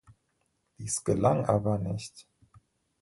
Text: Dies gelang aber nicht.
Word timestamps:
Dies 0.79 1.03
gelang 1.03 1.45
aber 1.45 1.77
nicht. 1.77 2.27